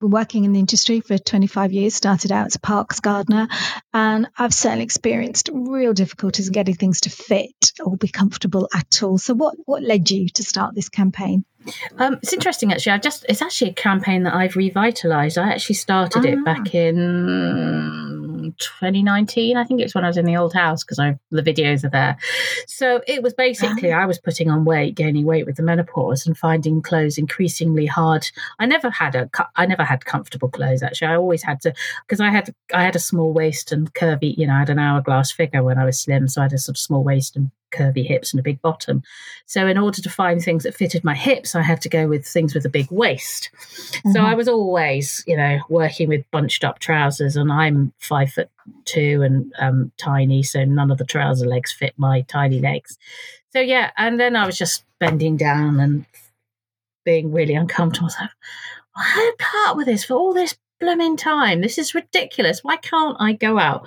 [0.00, 3.48] been working in the industry for 25 years, started out as a parks gardener,
[3.92, 9.02] and I've certainly experienced real difficulties in getting things to fit or be comfortable at
[9.02, 9.18] all.
[9.18, 11.44] So, what, what led you to start this campaign?
[11.98, 12.92] Um, it's interesting, actually.
[12.92, 15.38] I just it's actually a campaign that I've revitalized.
[15.38, 16.76] I actually started it back ah.
[16.76, 19.56] in 2019.
[19.56, 20.98] I think it's when I was in the old house because
[21.30, 22.16] the videos are there.
[22.66, 26.36] So it was basically I was putting on weight, gaining weight with the menopause, and
[26.36, 28.30] finding clothes increasingly hard.
[28.58, 30.82] I never had a I never had comfortable clothes.
[30.82, 31.74] Actually, I always had to
[32.06, 34.36] because I had I had a small waist and curvy.
[34.36, 36.58] You know, I had an hourglass figure when I was slim, so I had a
[36.58, 39.02] sort of small waist and curvy hips and a big bottom.
[39.46, 42.26] So, in order to find things that fitted my hips, I had to go with
[42.26, 43.50] things with a big waist.
[43.52, 44.12] Mm-hmm.
[44.12, 48.50] So, I was always, you know, working with bunched up trousers, and I'm five foot
[48.84, 52.98] two and um, tiny, so none of the trouser legs fit my tiny legs.
[53.52, 56.06] So, yeah, and then I was just bending down and
[57.04, 58.10] being really uncomfortable.
[58.96, 61.60] I part with this for all this blooming time.
[61.60, 62.64] This is ridiculous.
[62.64, 63.86] Why can't I go out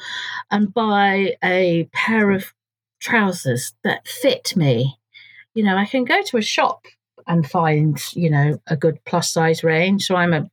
[0.52, 2.54] and buy a pair of
[3.04, 4.98] trousers that fit me.
[5.54, 6.86] You know, I can go to a shop
[7.28, 10.06] and find, you know, a good plus size range.
[10.08, 10.50] So I'm a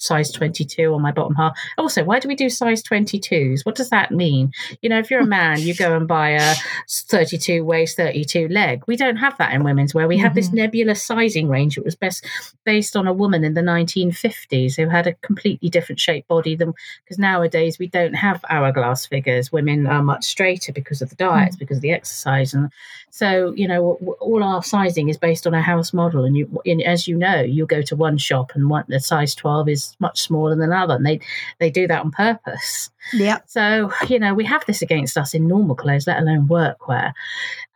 [0.00, 1.56] size 22 on my bottom half.
[1.78, 3.64] Also, why do we do size 22s?
[3.64, 4.52] What does that mean?
[4.82, 6.54] You know, if you're a man, you go and buy a
[6.88, 8.82] 32 waist, 32 leg.
[8.86, 10.08] We don't have that in women's wear.
[10.08, 10.36] We have mm-hmm.
[10.36, 11.76] this nebulous sizing range.
[11.76, 12.26] It was best
[12.64, 16.72] based on a woman in the 1950s who had a completely different shaped body than
[17.04, 19.52] because nowadays we don't have hourglass figures.
[19.52, 21.60] Women are much straighter because of the diets, mm-hmm.
[21.60, 22.54] because of the exercise.
[22.54, 22.70] And
[23.10, 26.24] so, you know, all our sizing is based on a house model.
[26.24, 29.68] And you, as you know, you go to one shop and one, the size 12
[29.68, 31.20] is much smaller than another, and they
[31.58, 32.90] they do that on purpose.
[33.12, 33.38] Yeah.
[33.46, 37.12] So you know we have this against us in normal clothes, let alone workwear.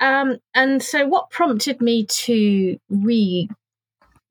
[0.01, 2.79] Um, and so what prompted me to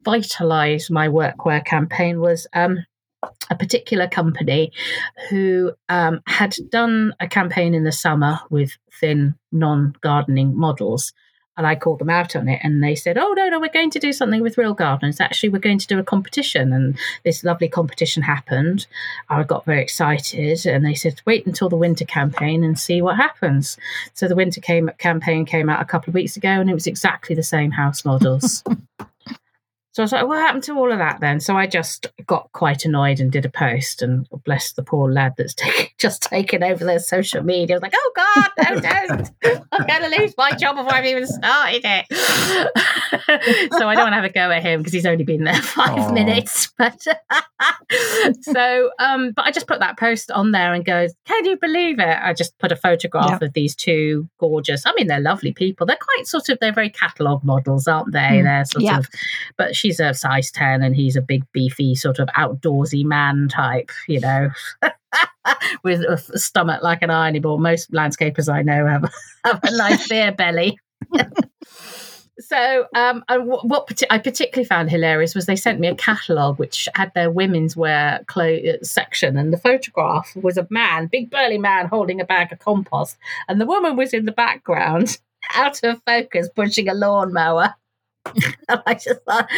[0.05, 2.47] revitalize my workwear campaign was.
[2.53, 2.85] Um,
[3.49, 4.69] a particular company
[5.29, 11.13] who um, had done a campaign in the summer with thin non gardening models
[11.55, 13.91] and I called them out on it, and they said, "Oh no, no, we're going
[13.91, 15.19] to do something with real gardeners.
[15.19, 18.87] Actually, we're going to do a competition." And this lovely competition happened.
[19.29, 23.17] I got very excited, and they said, "Wait until the winter campaign and see what
[23.17, 23.77] happens."
[24.13, 26.87] So the winter came, campaign came out a couple of weeks ago, and it was
[26.87, 28.63] exactly the same house models.
[29.93, 31.39] So I was like, what happened to all of that then?
[31.39, 35.35] So I just got quite annoyed and did a post and bless the poor lad
[35.37, 37.75] that's taking, just taken over their social media.
[37.75, 39.31] I was like, oh God, no, don't.
[39.71, 42.05] I'm going to lose my job before I've even started it.
[43.77, 45.61] so I don't want to have a go at him because he's only been there
[45.61, 46.13] five Aww.
[46.13, 46.71] minutes.
[46.75, 47.05] But
[48.41, 51.99] so, um, but I just put that post on there and goes, can you believe
[51.99, 52.17] it?
[52.19, 55.85] I just put a photograph of these two gorgeous, I mean, they're lovely people.
[55.85, 58.19] They're quite sort of, they're very catalogue models, aren't they?
[58.19, 58.43] Mm.
[58.43, 59.07] They're sort of,
[59.55, 63.91] but she's a size 10 and he's a big, beefy, sort of outdoorsy man type,
[64.07, 64.49] you know.
[65.83, 67.61] with a stomach like an ironing board.
[67.61, 69.13] Most landscapers I know have,
[69.45, 70.79] have a nice beer belly.
[72.39, 76.87] so, um, what, what I particularly found hilarious was they sent me a catalogue which
[76.95, 81.87] had their women's wear clothes section, and the photograph was a man, big burly man,
[81.87, 83.17] holding a bag of compost,
[83.49, 85.17] and the woman was in the background,
[85.53, 87.75] out of focus, pushing a lawnmower.
[88.69, 89.49] I just thought,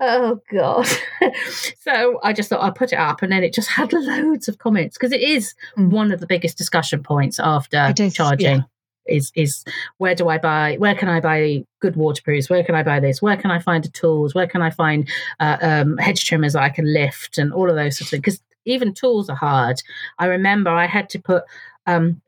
[0.00, 0.86] oh god.
[1.80, 4.58] so I just thought I'll put it up, and then it just had loads of
[4.58, 5.90] comments because it is mm.
[5.90, 8.56] one of the biggest discussion points after is, charging.
[8.56, 8.62] Yeah.
[9.06, 9.64] Is is
[9.98, 10.76] where do I buy?
[10.78, 12.48] Where can I buy good waterproofs?
[12.48, 13.20] Where can I buy this?
[13.20, 14.34] Where can I find the tools?
[14.34, 15.06] Where can I find
[15.40, 18.22] uh, um, hedge trimmers that I can lift and all of those sorts of things?
[18.22, 19.82] Because even tools are hard.
[20.18, 21.44] I remember I had to put
[21.86, 22.22] um,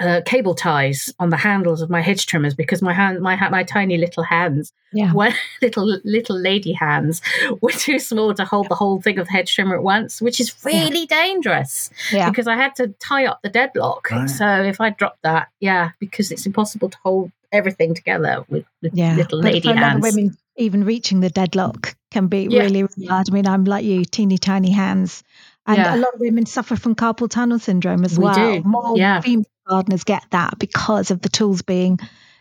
[0.00, 3.62] uh, cable ties on the handles of my hedge trimmers because my hand, my my
[3.62, 5.32] tiny little hands, yeah, were,
[5.62, 7.22] little little lady hands,
[7.62, 10.40] were too small to hold the whole thing of the hedge trimmer at once, which
[10.40, 11.22] is really yeah.
[11.24, 11.90] dangerous.
[12.12, 12.28] Yeah.
[12.30, 14.10] because I had to tie up the deadlock.
[14.10, 14.28] Right.
[14.28, 18.94] So if I dropped that, yeah, because it's impossible to hold everything together with, with
[18.94, 19.14] yeah.
[19.14, 20.02] little but lady hands.
[20.02, 22.60] women, even reaching the deadlock can be yeah.
[22.60, 23.28] really, really hard.
[23.30, 25.22] I mean, I'm like you, teeny tiny hands.
[25.66, 25.96] And yeah.
[25.96, 28.34] a lot of women suffer from carpal tunnel syndrome as we well.
[28.34, 28.62] Do.
[28.68, 29.20] More yeah.
[29.20, 31.98] female gardeners get that because of the tools being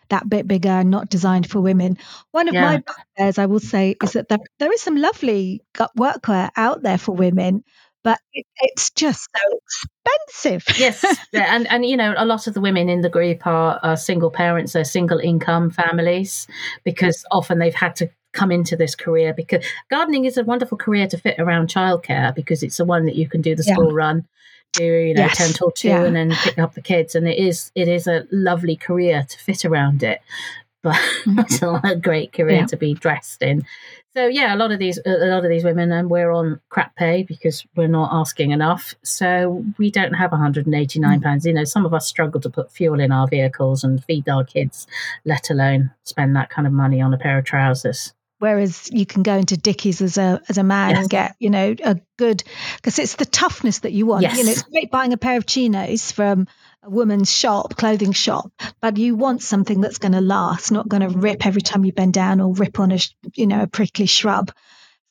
[0.10, 1.98] that bit bigger and not designed for women.
[2.32, 2.62] One of yeah.
[2.62, 2.84] my
[3.18, 5.62] bugbears, I will say, is that there, there is some lovely
[5.98, 7.64] workwear out there for women,
[8.04, 9.60] but it, it's just so
[10.28, 10.80] expensive.
[10.80, 11.04] yes,
[11.34, 14.30] and and you know, a lot of the women in the group are, are single
[14.30, 16.48] parents, they're single income families
[16.84, 21.08] because often they've had to come into this career because gardening is a wonderful career
[21.08, 23.74] to fit around childcare because it's the one that you can do the yeah.
[23.74, 24.28] school run
[24.74, 25.38] do you know yes.
[25.38, 26.04] 10 till 2 yeah.
[26.04, 29.40] and then pick up the kids and it is it is a lovely career to
[29.40, 30.22] fit around it
[30.84, 31.40] but mm-hmm.
[31.40, 32.66] it's not a great career yeah.
[32.66, 33.66] to be dressed in
[34.14, 36.96] so yeah a lot of these a lot of these women and we're on crap
[36.96, 41.24] pay because we're not asking enough so we don't have 189 mm.
[41.24, 44.28] pounds you know some of us struggle to put fuel in our vehicles and feed
[44.30, 44.88] our kids
[45.26, 49.24] let alone spend that kind of money on a pair of trousers Whereas you can
[49.24, 51.00] go into Dickies as a as a man yes.
[51.00, 52.44] and get you know a good
[52.76, 54.24] because it's the toughness that you want.
[54.24, 54.38] Yes.
[54.38, 56.48] You know, it's great buying a pair of chinos from
[56.84, 61.02] a woman's shop, clothing shop, but you want something that's going to last, not going
[61.02, 63.00] to rip every time you bend down or rip on a
[63.34, 64.52] you know a prickly shrub.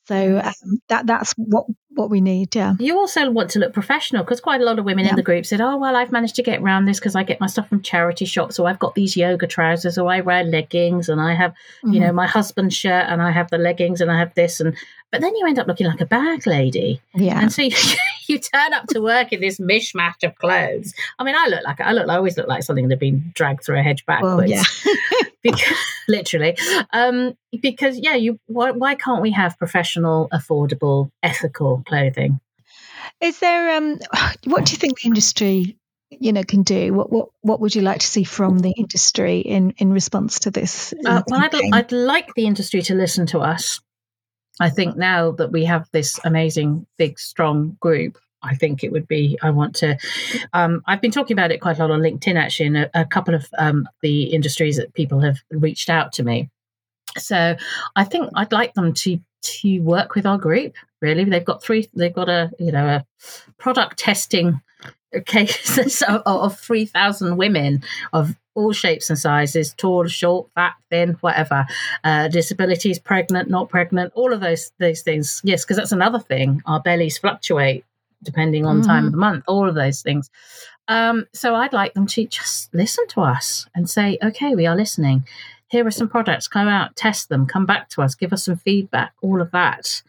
[0.07, 2.53] So um, that that's what what we need.
[2.55, 2.75] Yeah.
[2.79, 5.11] You also want to look professional because quite a lot of women yeah.
[5.11, 7.39] in the group said, "Oh well, I've managed to get around this because I get
[7.39, 8.59] my stuff from charity shops.
[8.59, 11.93] or I've got these yoga trousers, or I wear leggings, and I have, mm-hmm.
[11.93, 12.17] you know, mm-hmm.
[12.17, 14.75] my husband's shirt, and I have the leggings, and I have this, and
[15.11, 17.01] but then you end up looking like a bag lady.
[17.13, 17.39] Yeah.
[17.39, 17.75] And so you,
[18.27, 20.93] you turn up to work in this mishmash of clothes.
[21.17, 22.09] I mean, I look like I look.
[22.09, 24.37] I always look like something that had been dragged through a hedge backwards.
[24.37, 24.63] Well, yeah.
[25.51, 25.77] because,
[26.07, 26.57] literally,
[26.91, 28.39] um, because yeah, you.
[28.47, 32.39] Why, why can't we have professional, affordable, ethical clothing?
[33.21, 33.77] Is there?
[33.77, 33.99] Um,
[34.45, 35.77] what do you think the industry
[36.11, 39.39] you know can do what what what would you like to see from the industry
[39.39, 43.39] in in response to this uh, well I'd, I'd like the industry to listen to
[43.39, 43.81] us
[44.59, 49.07] I think now that we have this amazing, big, strong group, I think it would
[49.07, 49.37] be.
[49.41, 49.97] I want to.
[50.53, 53.05] Um, I've been talking about it quite a lot on LinkedIn, actually, in a, a
[53.05, 56.49] couple of um, the industries that people have reached out to me.
[57.17, 57.55] So
[57.95, 60.75] I think I'd like them to to work with our group.
[61.01, 61.89] Really, they've got three.
[61.93, 63.05] They've got a you know a
[63.57, 64.61] product testing
[65.25, 71.65] cases of, three thousand women of all shapes and sizes tall, short, fat, thin, whatever.
[72.03, 75.41] Uh, disabilities, pregnant, not pregnant, all of those those things.
[75.43, 76.61] Yes, because that's another thing.
[76.65, 77.85] Our bellies fluctuate
[78.23, 78.85] depending on mm.
[78.85, 80.29] time of the month, all of those things.
[80.87, 84.75] Um, so I'd like them to just listen to us and say, okay, we are
[84.75, 85.25] listening.
[85.67, 86.47] Here are some products.
[86.47, 87.47] Come out test them.
[87.47, 88.13] Come back to us.
[88.13, 89.13] Give us some feedback.
[89.21, 90.03] All of that.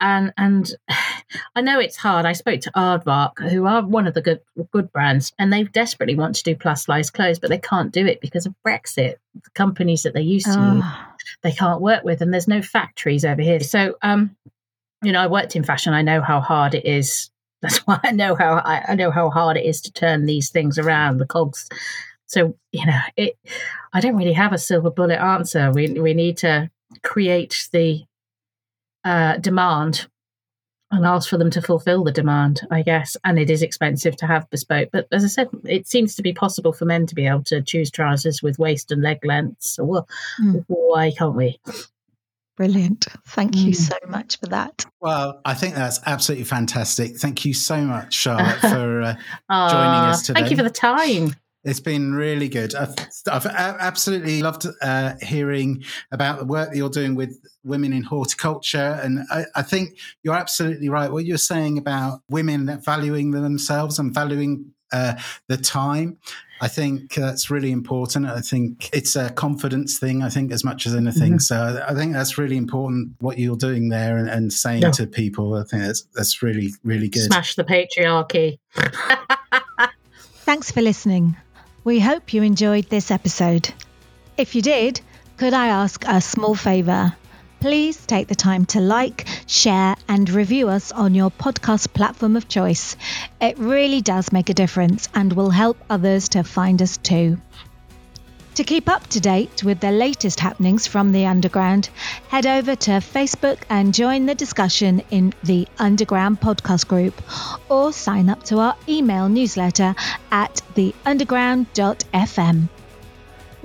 [0.00, 0.74] And and
[1.54, 2.26] i know it's hard.
[2.26, 4.40] I spoke to aardvark who are one of the good
[4.72, 8.04] good brands and they desperately want to do plus size clothes but they can't do
[8.04, 11.04] it because of brexit the companies that they used to oh.
[11.42, 13.60] they can't work with and there's no factories over here.
[13.60, 14.36] So um
[15.02, 15.94] you know i worked in fashion.
[15.94, 17.30] I know how hard it is
[17.66, 20.50] that's why I know how I, I, know how hard it is to turn these
[20.50, 21.18] things around.
[21.18, 21.68] The cogs
[22.26, 23.38] so, you know, it
[23.92, 25.70] I don't really have a silver bullet answer.
[25.70, 26.70] We we need to
[27.02, 28.04] create the
[29.04, 30.08] uh, demand
[30.90, 33.16] and ask for them to fulfill the demand, I guess.
[33.24, 34.90] And it is expensive to have bespoke.
[34.92, 37.62] But as I said, it seems to be possible for men to be able to
[37.62, 39.78] choose trousers with waist and leg lengths.
[39.80, 40.08] Well,
[40.40, 40.64] mm.
[40.68, 41.58] why can't we?
[42.56, 43.06] Brilliant.
[43.26, 43.76] Thank you mm.
[43.76, 44.86] so much for that.
[45.00, 47.16] Well, I think that's absolutely fantastic.
[47.18, 49.14] Thank you so much, Charlotte, for uh,
[49.50, 50.40] joining us today.
[50.40, 51.34] Thank you for the time.
[51.64, 52.76] It's been really good.
[52.76, 52.94] I've,
[53.30, 55.82] I've absolutely loved uh, hearing
[56.12, 59.00] about the work that you're doing with women in horticulture.
[59.02, 61.10] And I, I, think you're absolutely right.
[61.10, 65.14] What you're saying about women valuing themselves and valuing uh,
[65.48, 66.18] the time.
[66.60, 68.26] I think that's really important.
[68.26, 71.32] I think it's a confidence thing, I think, as much as anything.
[71.32, 71.38] Mm-hmm.
[71.38, 74.90] So I think that's really important what you're doing there and, and saying yeah.
[74.92, 75.54] to people.
[75.54, 77.24] I think that's, that's really, really good.
[77.24, 78.58] Smash the patriarchy.
[80.44, 81.36] Thanks for listening.
[81.84, 83.72] We hope you enjoyed this episode.
[84.36, 85.00] If you did,
[85.36, 87.14] could I ask a small favour?
[87.60, 92.48] Please take the time to like, share, and review us on your podcast platform of
[92.48, 92.96] choice.
[93.40, 97.38] It really does make a difference and will help others to find us too.
[98.56, 101.90] To keep up to date with the latest happenings from the Underground,
[102.28, 107.20] head over to Facebook and join the discussion in the Underground Podcast Group,
[107.68, 109.94] or sign up to our email newsletter
[110.30, 112.68] at theunderground.fm.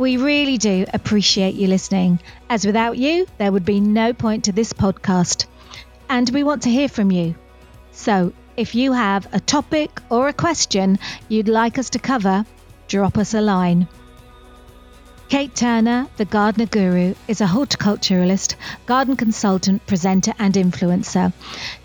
[0.01, 4.51] We really do appreciate you listening, as without you, there would be no point to
[4.51, 5.45] this podcast.
[6.09, 7.35] And we want to hear from you.
[7.91, 10.97] So, if you have a topic or a question
[11.29, 12.47] you'd like us to cover,
[12.87, 13.87] drop us a line.
[15.29, 18.55] Kate Turner, the Gardener Guru, is a horticulturalist,
[18.87, 21.31] garden consultant, presenter, and influencer.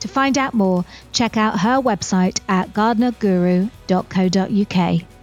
[0.00, 5.15] To find out more, check out her website at gardenerguru.co.uk.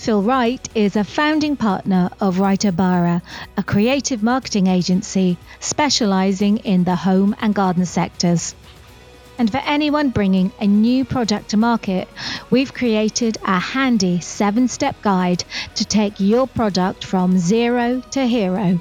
[0.00, 3.20] Phil Wright is a founding partner of Wright O'Bara,
[3.58, 8.54] a creative marketing agency specialising in the home and garden sectors.
[9.36, 12.08] And for anyone bringing a new product to market,
[12.48, 15.44] we've created a handy seven step guide
[15.74, 18.80] to take your product from zero to hero.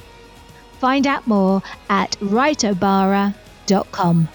[0.79, 4.29] Find out more at wrightobara.com.